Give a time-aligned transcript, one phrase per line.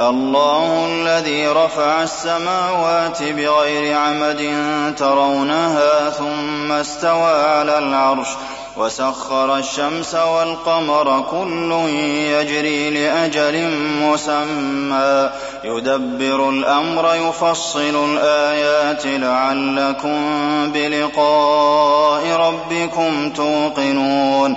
[0.00, 4.54] الله الذي رفع السماوات بغير عمد
[4.98, 8.28] ترونها ثم استوى على العرش
[8.76, 11.72] وسخر الشمس والقمر كل
[12.32, 13.68] يجري لأجل
[14.02, 15.30] مسمى.
[15.64, 20.18] يدبر الأمر يفصل الآيات لعلكم
[20.72, 24.56] بلقاء ربكم توقنون.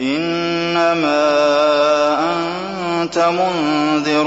[0.00, 1.28] إنما
[2.32, 4.26] أنت منذر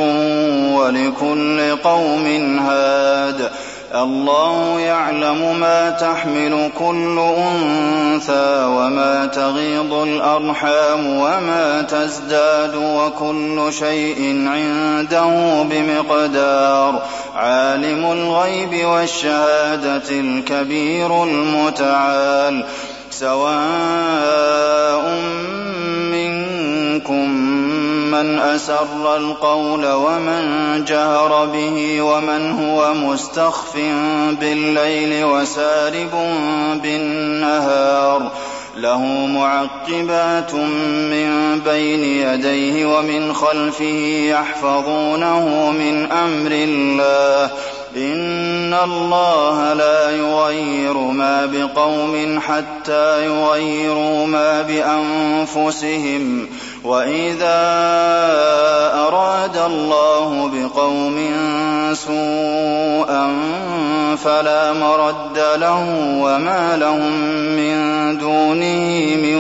[0.79, 2.25] ولكل قوم
[2.59, 3.51] هاد.
[3.95, 17.03] الله يعلم ما تحمل كل أنثى وما تغيض الأرحام وما تزداد وكل شيء عنده بمقدار.
[17.35, 22.65] عالم الغيب والشهادة الكبير المتعال.
[23.11, 25.01] سواء
[28.11, 30.43] من أسر القول ومن
[30.85, 33.75] جهر به ومن هو مستخف
[34.39, 36.11] بالليل وسارب
[36.83, 38.31] بالنهار
[38.77, 47.51] له معقبات من بين يديه ومن خلفه يحفظونه من أمر الله
[47.95, 56.47] إن الله لا يغير ما بقوم حتى يغيروا ما بأنفسهم
[56.83, 57.61] وإذا
[59.07, 61.17] أراد الله بقوم
[61.93, 63.37] سوءا
[64.15, 65.85] فلا مرد له
[66.21, 67.11] وما لهم
[67.55, 69.35] من دونه من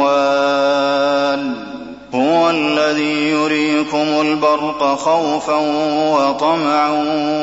[0.00, 1.70] وال
[2.14, 5.56] هو الذي يريكم البرق خوفا
[6.16, 6.90] وطمعا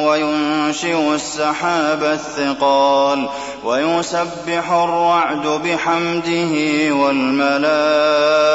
[0.05, 3.27] وينشئ السحاب الثقال
[3.67, 6.53] ويسبح الرعد بحمده
[6.95, 8.53] والملائكة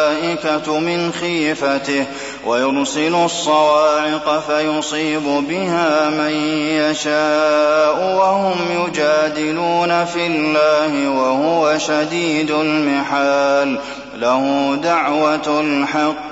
[0.79, 2.07] من خيفته
[2.47, 6.33] ويرسل الصواعق فيصيب بها من
[6.81, 13.79] يشاء وهم يجادلون في الله وهو شديد المحال
[14.19, 16.32] له دعوة الحق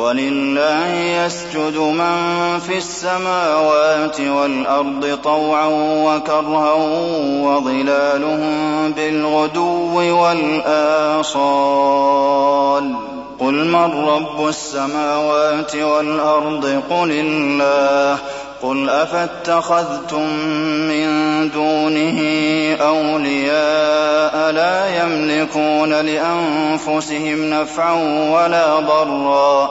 [0.00, 2.16] ولله يسجد من
[2.60, 5.66] في السماوات والأرض طوعا
[6.06, 6.72] وكرها
[7.44, 11.50] وظلالهم بالغدو والآصال.
[13.40, 18.18] من رب السماوات والأرض؟ قل الله.
[18.62, 20.28] قل أفاتخذتم
[20.88, 21.08] من
[21.50, 22.20] دونه
[22.80, 27.94] أولياء لا يملكون لأنفسهم نفعا
[28.32, 29.70] ولا ضرا.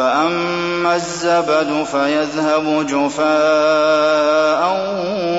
[0.00, 4.62] فأما الزبد فيذهب جفاء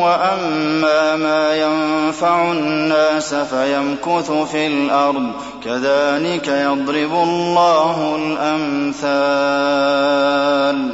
[0.04, 5.32] وأما ما ينفع الناس فيمكث في الأرض.
[5.66, 8.16] كذلك يضرب الله
[8.96, 10.90] الأمثال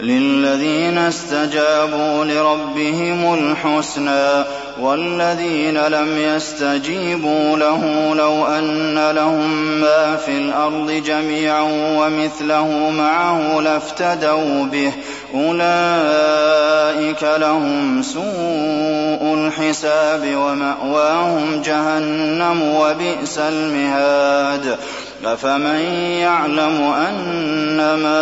[0.00, 4.44] للذين استجابوا لربهم الحسنى.
[4.80, 9.50] والذين لم يستجيبوا له لو أن لهم
[9.80, 11.62] ما في الأرض جميعا
[11.98, 14.92] ومثله معه لافتدوا به.
[15.34, 24.78] أولئك لهم سوء الحساب ومأواهم جهنم وبئس المهاد.
[25.26, 25.80] أفمن
[26.20, 28.20] يعلم أنما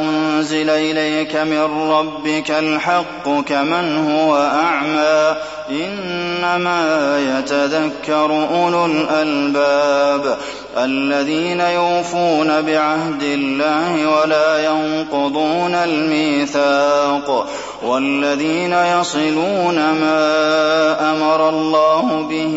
[0.00, 5.36] أنزل إليك من ربك الحق كمن هو أعمى
[5.70, 10.36] إنما يتذكر أولو الألباب
[10.84, 17.46] الذين يوفون بعهد الله ولا ينقضون الميثاق
[17.82, 22.56] والذين يصلون ما أمر الله به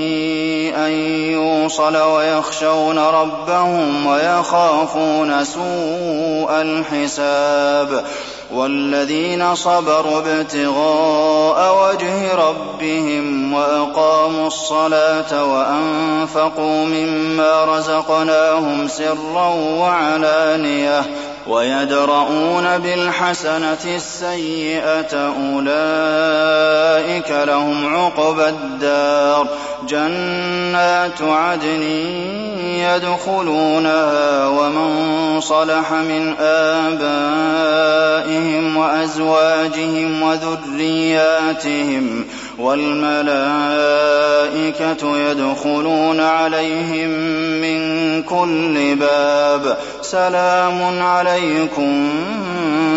[0.77, 0.91] أن
[1.31, 8.03] يوصل ويخشون ربهم ويخافون سوء الحساب
[8.53, 19.47] والذين صبروا ابتغاء وجه ربهم وأقاموا الصلاة وأنفقوا مما رزقناهم سرا
[19.79, 21.01] وعلانية
[21.49, 29.47] ويدرؤون بالحسنة السيئة أولئك لهم عقبى الدار.
[29.87, 31.81] جنات عدن
[32.61, 37.79] يدخلونها ومن صلح من آبائهم
[38.77, 42.25] وأزواجهم وذرياتهم
[42.59, 44.19] والملائكة
[45.17, 47.09] يدخلون عليهم
[47.61, 47.79] من
[48.23, 49.77] كل باب.
[50.01, 52.09] سلام عليكم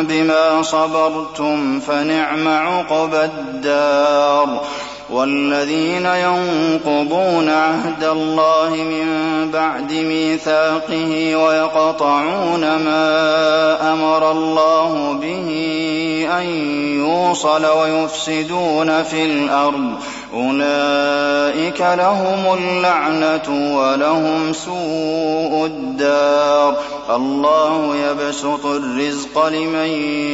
[0.09, 4.63] بما صبرتم فنعم عقبى الدار.
[5.13, 9.07] والذين ينقضون عهد الله من
[9.51, 15.49] بعد ميثاقه ويقطعون ما أمر الله به
[16.39, 16.47] أن
[16.99, 19.93] يوصل ويفسدون في الأرض
[20.35, 26.77] أولئك لهم اللعنة ولهم سوء الدار.
[27.11, 29.91] الله يبسط الرزق لمن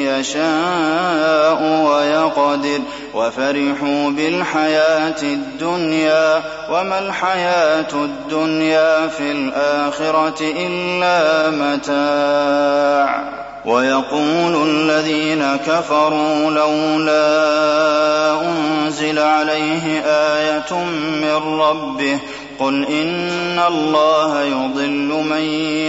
[0.07, 2.81] يشاء ويقدر.
[3.15, 6.43] وفرحوا بالحياة الدنيا.
[6.71, 13.48] وما الحياة الدنيا في الآخرة إلا متاع.
[13.69, 17.21] ويقول الذين كفروا لولا
[18.41, 20.85] أنزل عليه آية
[21.23, 22.19] من ربه
[22.59, 25.43] قل إن الله يضل من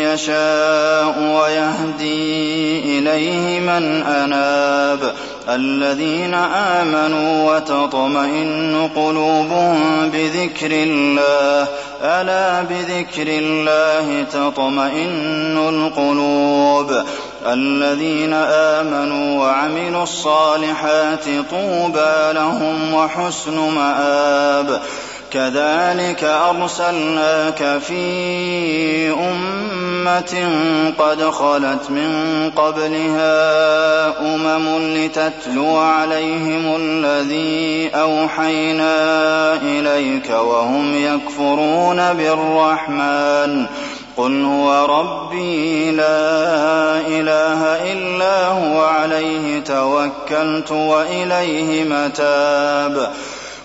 [0.03, 5.13] يشاء ويهدي إليه من أناب
[5.49, 11.67] الذين آمنوا وتطمئن قلوبهم بذكر الله
[12.03, 17.03] ألا بذكر الله تطمئن القلوب
[17.45, 24.81] الذين آمنوا وعملوا الصالحات طوبى لهم وحسن مآب.
[25.31, 28.01] كذلك أرسلناك في
[29.11, 30.49] أمة
[30.99, 33.35] قد خلت من قبلها
[34.35, 43.65] أمم لتتلو عليهم الذي أوحينا إليك وهم يكفرون بالرحمن.
[44.19, 53.11] قل هو ربي لا إله إلا هو عليه توكلت وإليه متاب.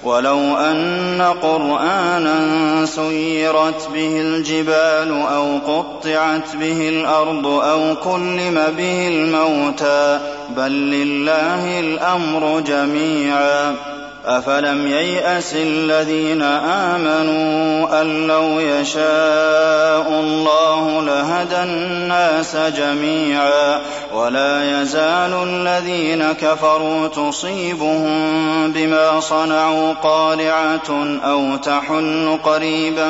[0.05, 10.21] وَلَوْ أَنَّ قُرْآنًا سُيِّرَتْ بِهِ الْجِبَالُ أَوْ قُطِّعَتْ بِهِ الْأَرْضُ أَوْ كُلِّمَ بِهِ الْمَوْتَىٰ
[10.57, 13.94] بَل لِّلَّهِ الْأَمْرُ جَمِيعًا.
[14.27, 23.81] أَفَلَمْ يَيْأَسِ الَّذِينَ آمَنُوا أَن لَّوْ يَشَاءُ اللَّهُ لَهَدَى النَّاسَ جَمِيعًا ۗ
[24.15, 33.09] وَلَا يَزَالُ الَّذِينَ كَفَرُوا تُصِيبُهُم بِمَا صَنَعُوا قَارِعَةٌ أَوْ تَحُلُّ قَرِيبًا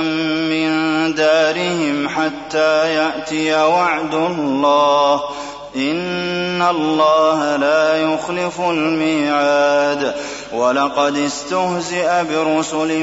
[0.51, 0.71] مِّن
[1.15, 5.21] دَارِهِمْ حَتَّىٰ يَأْتِيَ وَعْدُ اللَّهِ
[5.77, 10.15] إِنَّ اللَّهَ لَا يُخْلِفُ الْمِيعَادَ
[10.55, 12.99] وَلَقَدِ اسْتُهْزِئَ بِرُسُلٍ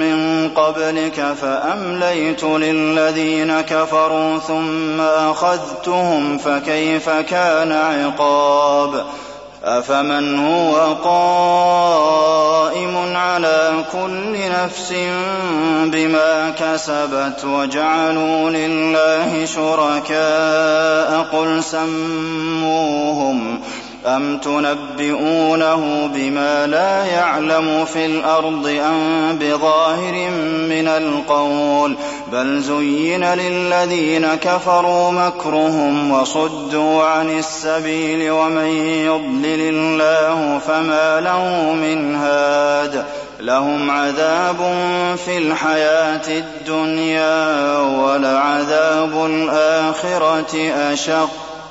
[0.00, 9.04] مِّن قَبْلِكَ فَأَمْلَيْتُ لِلَّذِينَ كَفَرُوا ثُمَّ أَخَذْتُهُمْ فَكَيْفَ كَانَ عِقَابِ؟
[9.64, 12.36] أَفَمَنْ هُوَ قَائِمٌ
[13.16, 14.92] عَلَىٰ كُلِّ نَفْسٍ
[15.84, 23.60] بِمَا كَسَبَتْ وَجَعَلُوا لِلَّهِ شُرَكَاءَ؟ قُلْ سَمُّوهُمْ
[24.06, 30.30] أَمْ تُنَبِّئُونَهُ بِمَا لَا يَعْلَمُ فِي الْأَرْضِ أَم بِظَاهِرٍ
[30.68, 31.98] مِّنَ الْقَوْلِ ۗ
[32.32, 38.66] بَلْ زُيِّنَ لِلَّذِينَ كَفَرُوا مَكْرُهُمْ وَصُدُّوا عَنِ السَّبِيلِ ۗ وَمَن
[39.06, 43.04] يُضْلِلِ اللَّهُ فَمَا لَهُ مِنْ هَادٍ
[43.40, 44.56] لَّهُمْ عَذَابٌ
[45.24, 47.46] فِي الْحَيَاةِ الدُّنْيَا
[47.82, 51.33] ۖ وَلَعَذَابُ الْآخِرَةِ أَشَقُّ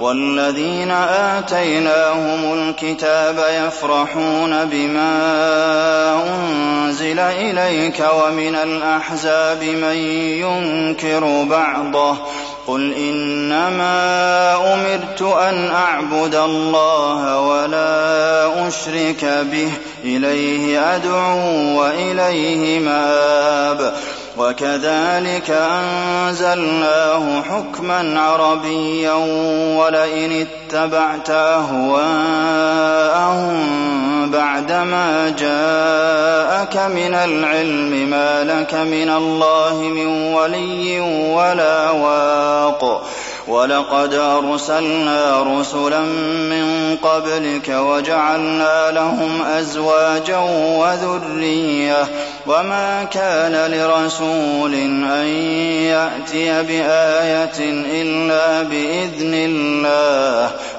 [0.00, 3.36] وَالَّذِينَ آتَيْنَاهُمُ الْكِتَابَ
[3.66, 5.12] يَفْرَحُونَ بِمَا
[6.36, 9.96] أُنزِلَ إِلَيْكَ وَمِنَ الْأَحْزَابِ مَن
[10.44, 12.18] يُنكِرُ بَعْضَهُ ۚ
[12.66, 13.94] قُلْ إِنَّمَا
[14.74, 21.38] أُمِرْتُ أَنْ أَعْبُدَ اللَّهَ وَلَا أُشْرِكَ بِهِ ۚ إِلَيْهِ أَدْعُو
[21.80, 23.92] وَإِلَيْهِ مَآبِ
[24.38, 29.16] وَكَذَٰلِكَ أَنزَلْنَاهُ حُكْمًا عَرَبِيًّا ۚ
[29.78, 32.66] وَلَئِنِ اتَّبَعْتَ أَهْوَاءَهُم
[34.30, 41.00] بَعْدَمَا جَاءَكَ مِنَ الْعِلْمِ مَا لَكَ مِنَ اللَّهِ مِن وَلِيٍّ
[41.34, 43.02] وَلَا وَاقٍ
[43.48, 46.00] وَلَقَدْ أَرْسَلْنَا رُسُلًا
[46.50, 50.38] مِّن قَبْلِكَ وَجَعَلْنَا لَهُمْ أَزْوَاجًا
[50.78, 52.08] وَذُرِّيَّةً ۚ
[52.46, 55.26] وَمَا كَانَ لِرَسُولٍ أَن
[55.86, 57.58] يَأْتِيَ بِآيَةٍ
[58.02, 60.52] إِلَّا بِإِذْنِ اللَّهِ ۗ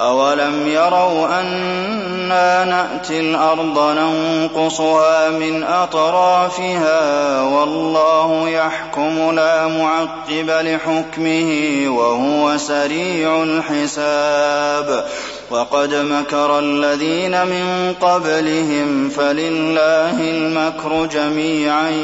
[0.00, 11.88] أَوَلَمْ يَرَوْا أَنَّا نَأْتِي الْأَرْضَ نَنقُصُهَا مِنْ أَطْرَافِهَا ۚ وَاللَّهُ يَحْكُمُ لَا مُعَقِّبَ لِحُكْمِهِ ۚ
[11.90, 15.04] وَهُوَ سَرِيعُ الْحِسَابِ
[15.50, 21.94] وَقَدْ مَكَرَ الَّذِينَ مِن قَبْلِهِمْ ۖ فَلِلَّهِ الْمَكْرُ جَمِيعًا ۖ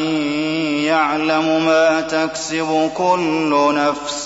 [0.84, 4.25] يَعْلَمُ مَا تَكْسِبُ كُلُّ نَفْسٍ